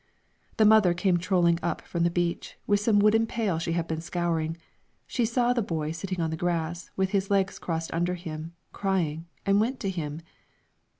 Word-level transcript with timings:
The 0.57 0.65
mother 0.65 0.95
came 0.95 1.17
trolling 1.19 1.59
up 1.61 1.81
from 1.83 2.01
the 2.03 2.09
beach, 2.09 2.57
with 2.65 2.79
some 2.79 2.97
wooden 2.97 3.27
pails 3.27 3.61
she 3.61 3.73
had 3.73 3.87
been 3.87 4.01
scouring; 4.01 4.57
she 5.05 5.25
saw 5.25 5.53
the 5.53 5.61
boy 5.61 5.91
sitting 5.91 6.19
on 6.19 6.31
the 6.31 6.35
grass, 6.35 6.89
with 6.95 7.11
his 7.11 7.29
legs 7.29 7.59
crossed 7.59 7.93
under 7.93 8.15
him, 8.15 8.55
crying, 8.73 9.27
and 9.45 9.61
went 9.61 9.79
to 9.81 9.91
him. 9.91 10.21